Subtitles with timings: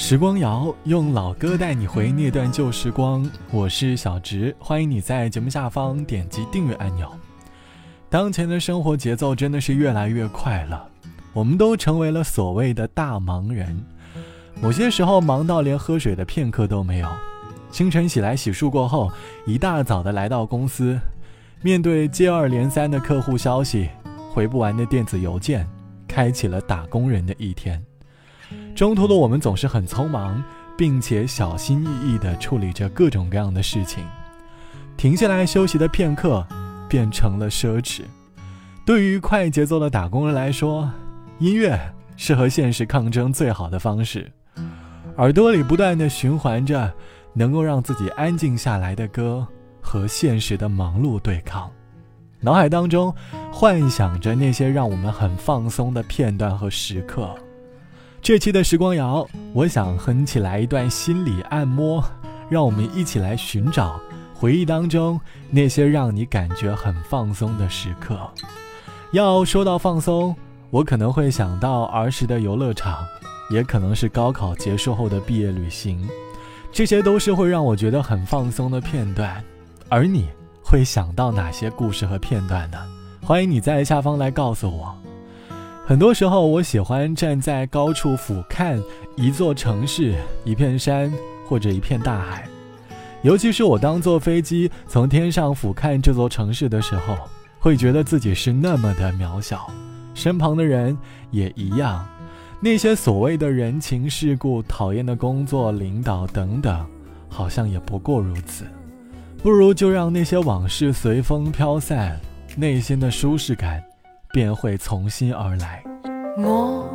[0.00, 7.10] 时光谣用老歌带你回那段旧时光，我是小直，欢迎你在节目下方点击订阅按钮。
[8.08, 10.88] 当前的生活节奏真的是越来越快了，
[11.32, 13.84] 我们都成为了所谓的大忙人，
[14.62, 17.08] 某些时候忙到连喝水的片刻都没有。
[17.72, 19.10] 清晨起来洗漱过后，
[19.46, 20.96] 一大早的来到公司，
[21.60, 23.90] 面对接二连三的客户消息，
[24.30, 25.68] 回不完的电子邮件，
[26.06, 27.84] 开启了打工人的一天。
[28.78, 30.40] 中途的我们总是很匆忙，
[30.76, 34.04] 并且小心翼翼地处理着各种各样的事情，
[34.96, 36.46] 停下来休息的片刻
[36.88, 38.02] 变成了奢侈。
[38.86, 40.88] 对于快节奏的打工人来说，
[41.40, 41.76] 音乐
[42.16, 44.30] 是和现实抗争最好的方式。
[45.16, 46.88] 耳朵里不断地循环着
[47.32, 49.44] 能够让自己安静下来的歌，
[49.80, 51.68] 和现实的忙碌对抗，
[52.38, 53.12] 脑海当中
[53.52, 57.36] 幻想着那些让我们很放松的片段和时刻。
[58.28, 62.04] 这期的时光谣，我想哼起来一段心理按摩，
[62.50, 63.98] 让我们一起来寻找
[64.34, 68.20] 回忆当中那些让你感觉很放松的时刻。
[69.12, 70.36] 要说到放松，
[70.68, 72.98] 我可能会想到儿时的游乐场，
[73.48, 76.06] 也可能是高考结束后的毕业旅行，
[76.70, 79.42] 这些都是会让我觉得很放松的片段。
[79.88, 80.28] 而你
[80.62, 82.76] 会想到哪些故事和片段呢？
[83.22, 84.94] 欢迎你在下方来告诉我。
[85.88, 88.78] 很多时候，我喜欢站在高处俯瞰
[89.16, 90.14] 一座城市、
[90.44, 91.10] 一片山
[91.46, 92.46] 或者一片大海。
[93.22, 97.16] 尤其是我当坐飞机从天上俯瞰这座城市的时候，
[97.58, 99.66] 会觉得自己是那么的渺小，
[100.12, 100.94] 身旁的人
[101.30, 102.06] 也一样。
[102.60, 106.86] 那些所谓的人情世故、讨厌的工作、领导等等，
[107.30, 108.66] 好像也不过如此。
[109.42, 112.20] 不如就让那些往事随风飘散，
[112.58, 113.82] 内心的舒适感。
[114.32, 115.82] 便会从心而来。
[116.38, 116.88] 我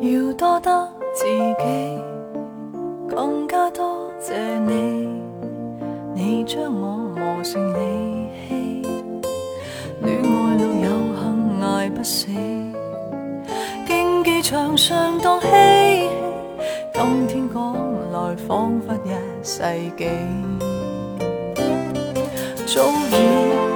[0.00, 1.98] 要多得自己，
[3.08, 5.08] 更加多谢你，
[6.14, 8.82] 你将我磨成利器。
[10.02, 12.26] 恋爱路有幸挨不死，
[13.86, 16.08] 竞技场上当嬉戏，
[16.92, 17.72] 今天讲
[18.12, 19.10] 来仿佛一
[19.42, 19.62] 世
[19.96, 20.06] 纪，
[22.66, 23.75] 早已。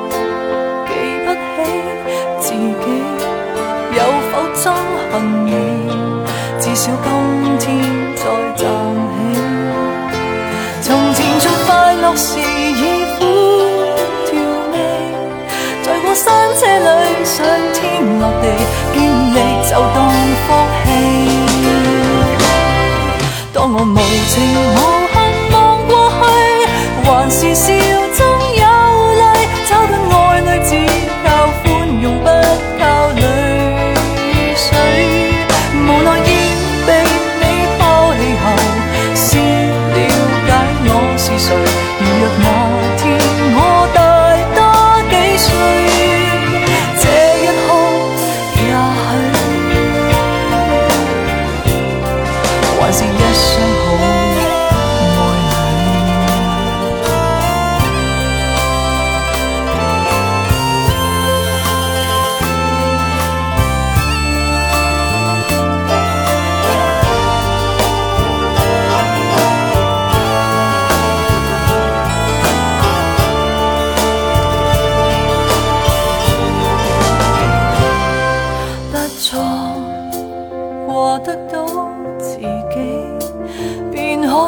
[6.81, 7.69] 少今天
[8.17, 8.25] 再
[8.57, 8.65] 站
[9.13, 9.37] 起。
[10.81, 13.21] 从前做快乐时已苦
[14.25, 14.33] 调
[14.73, 14.75] 味，
[15.83, 16.25] 在过山
[16.57, 16.89] 车里
[17.23, 17.37] 上
[17.75, 17.79] 天
[18.19, 18.45] 落地，
[18.95, 18.99] 经
[19.35, 19.37] 历
[19.69, 20.09] 就当
[20.47, 20.49] 福
[20.87, 20.89] 气。
[23.53, 23.97] 当我无
[24.31, 24.79] 情无
[25.13, 25.15] 恨
[25.53, 25.55] 望
[25.87, 26.25] 过去，
[27.05, 28.10] 还是笑。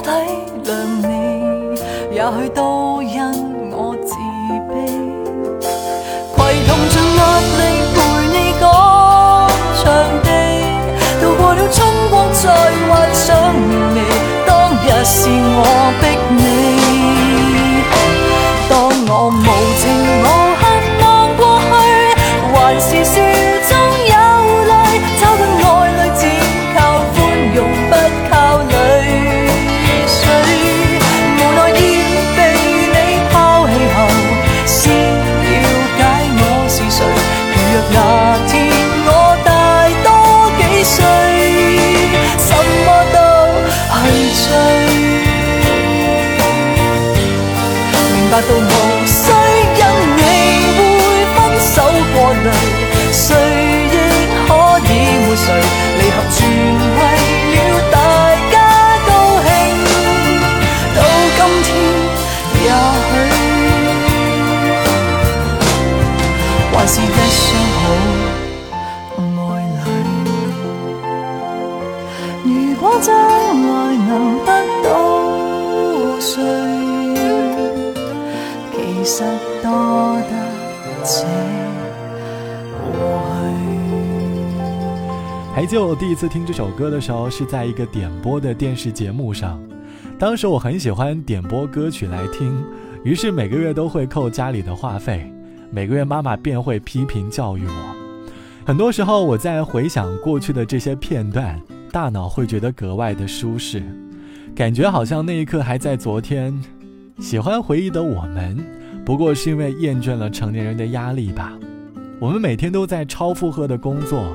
[0.02, 0.08] 体
[0.64, 0.70] 谅
[1.00, 1.06] 你，
[2.14, 3.22] 也许都因
[3.70, 4.14] 我自
[4.68, 4.70] 卑，
[6.36, 7.20] 携同尽压
[7.58, 7.60] 力
[7.94, 7.96] 陪
[8.34, 8.62] 你讲
[9.78, 9.82] 场
[10.22, 10.26] 地，
[11.20, 11.78] 渡过了春
[12.10, 12.42] 光，再
[12.88, 13.26] 幻想
[13.94, 13.96] 你
[14.46, 16.01] 当日是我。
[37.90, 37.96] 那
[38.46, 38.50] 天
[39.06, 39.10] 我
[39.44, 39.50] 大
[40.04, 40.08] 多
[40.58, 40.96] 几岁，
[42.38, 42.50] 什
[42.84, 43.16] 么都
[43.98, 44.02] 去
[44.32, 44.44] 追，
[48.14, 48.81] 明白到。
[85.62, 89.62] 还记得我第一次听这首歌的时候，是在一个点播的电视节目上。
[90.18, 92.64] 当时我很喜欢点播歌曲来听，
[93.04, 95.32] 于是每个月都会扣家里的话费。
[95.70, 97.94] 每个月妈妈便会批评教育我。
[98.66, 101.56] 很多时候我在回想过去的这些片段，
[101.92, 103.84] 大脑会觉得格外的舒适，
[104.56, 106.60] 感觉好像那一刻还在昨天。
[107.20, 108.58] 喜欢回忆的我们，
[109.04, 111.56] 不过是因为厌倦了成年人的压力吧。
[112.18, 114.26] 我们每天都在超负荷的工作，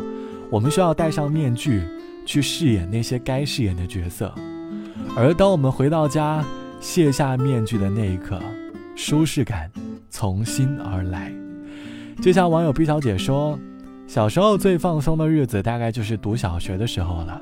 [0.49, 1.81] 我们需要戴上面具
[2.25, 4.33] 去饰演那些该饰演的角色。
[5.15, 6.43] 而当我们回到家，
[6.79, 8.39] 卸下面具的那一刻，
[8.95, 9.71] 舒适感
[10.09, 11.31] 从心而来。
[12.21, 13.57] 就像网友毕小姐说
[14.07, 17.41] ：“小时候最放松的日子，大概就是读小学的时候了。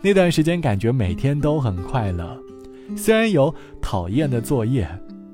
[0.00, 2.38] 那段时间感觉每天都很快乐，
[2.96, 4.88] 虽然有讨厌的作业，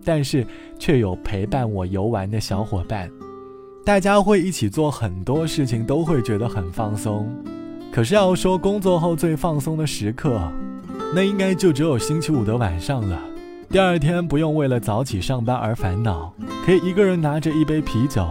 [0.05, 0.47] 但是
[0.79, 3.11] 却有陪伴我游玩的小伙伴，
[3.85, 7.29] 大家会一起做很多事情，都会觉得很放松。
[7.93, 10.41] 可是要说工作后最放松的时刻。”
[11.13, 13.19] 那应该就只有星期五的晚上了。
[13.69, 16.33] 第二天不用为了早起上班而烦恼，
[16.65, 18.25] 可以一个人拿着一杯啤酒，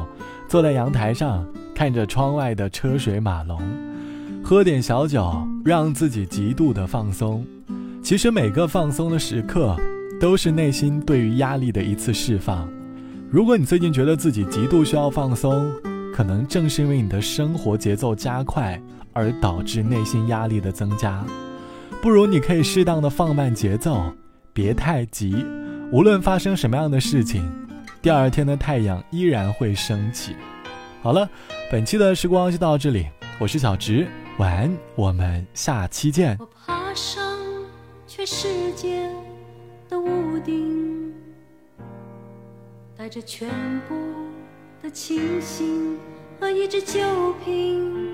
[0.48, 3.60] 坐在阳台上，看着窗外的车水马龙，
[4.42, 7.46] 喝点小酒，让自己极度的放松。
[8.01, 9.75] 其实每个放松的时刻，
[10.18, 12.66] 都是内心对于压力的一次释放。
[13.31, 15.72] 如果你最近觉得自己极度需要放松，
[16.12, 18.81] 可能正是因为你的生活节奏加快，
[19.14, 21.24] 而导致内心压力的增加。
[22.02, 24.12] 不如你可以适当的放慢节奏，
[24.52, 25.46] 别太急。
[25.92, 27.48] 无论发生什么样的事情，
[28.02, 30.36] 第二天的太阳依然会升起。
[31.04, 31.30] 好了，
[31.72, 33.06] 本期的时光就到这里，
[33.38, 34.08] 我是小直，
[34.40, 36.36] 晚安，我们下期见。
[36.40, 37.22] 我爬上
[38.08, 39.08] 全世界
[39.88, 41.09] 的屋顶，
[43.00, 43.48] 带着全
[43.88, 43.96] 部
[44.84, 45.98] 的清醒
[46.38, 47.00] 和一支酒
[47.46, 48.13] 瓶，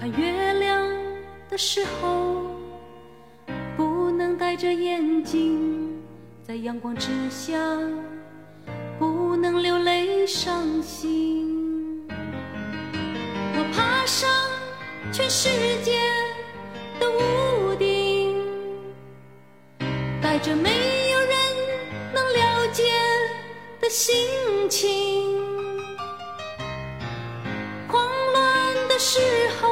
[0.00, 0.84] 看月亮。
[1.48, 2.50] 的时候，
[3.76, 6.02] 不能戴着眼镜，
[6.42, 7.56] 在阳光之下，
[8.98, 12.04] 不能流泪伤心。
[12.08, 14.28] 我爬上
[15.12, 15.48] 全世
[15.84, 15.92] 界
[16.98, 18.34] 的屋顶，
[20.20, 21.03] 带着美
[23.94, 24.12] 心
[24.68, 25.38] 情。
[27.86, 29.20] 慌乱的时
[29.60, 29.70] 候。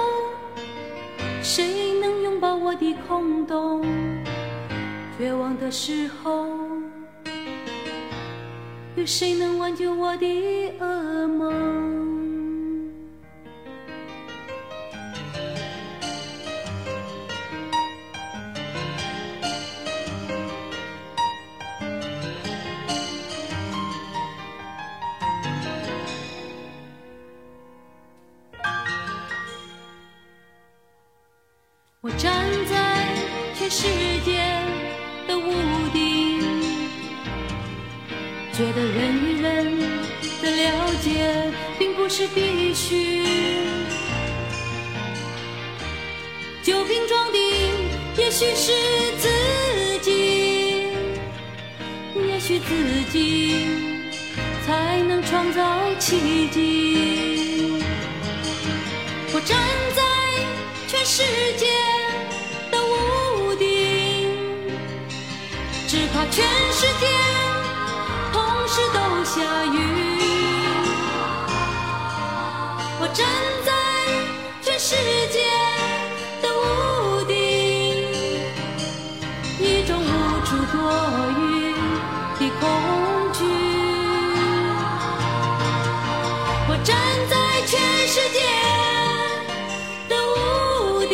[1.42, 3.84] 谁能拥抱我的空洞？
[5.18, 6.46] 绝望的时候，
[8.94, 10.24] 有谁能挽救我的
[10.78, 10.84] 噩
[32.04, 33.06] 我站在
[33.56, 33.86] 全世
[34.24, 34.42] 界
[35.28, 35.52] 的屋
[35.92, 36.40] 顶，
[38.52, 39.78] 觉得人与人
[40.42, 43.24] 的了解并不是必须。
[46.64, 47.38] 酒瓶装的
[48.18, 48.72] 也许是
[49.18, 49.28] 自
[50.00, 50.88] 己，
[52.16, 53.68] 也许自己
[54.66, 57.80] 才能创造奇迹。
[59.32, 59.56] 我站
[59.94, 60.02] 在
[60.88, 61.22] 全世
[61.56, 61.91] 界。
[66.34, 67.06] 全世界
[68.32, 69.76] 同时都下雨，
[72.98, 73.26] 我站
[73.66, 73.70] 在
[74.62, 74.96] 全世
[75.30, 75.44] 界
[76.40, 77.34] 的屋顶，
[79.60, 80.08] 一种无
[80.46, 80.74] 处躲
[81.38, 81.42] 雨
[82.40, 82.62] 的恐
[83.34, 83.44] 惧。
[86.66, 86.96] 我站
[87.28, 87.36] 在
[87.66, 88.40] 全世界
[90.08, 91.12] 的屋顶，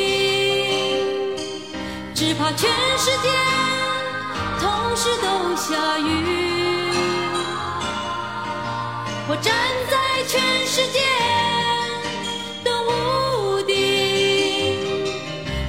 [2.14, 3.47] 只怕全世界。
[5.22, 6.02] 都下雨，
[9.28, 9.54] 我站
[9.90, 9.92] 在
[10.26, 10.98] 全世界
[12.64, 12.88] 的屋
[13.62, 13.74] 顶，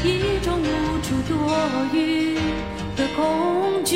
[0.03, 0.63] 一种无
[1.01, 1.31] 处躲
[1.93, 1.97] 雨
[2.95, 3.95] 的恐惧，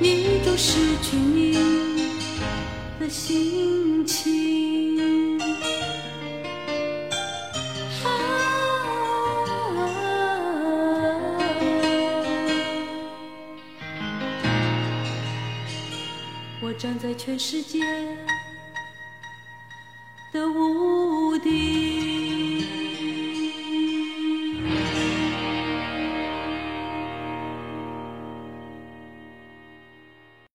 [0.00, 1.54] 一种失去你
[2.98, 4.45] 的心情。
[16.78, 17.80] 站在全世界
[20.32, 21.85] 的屋顶。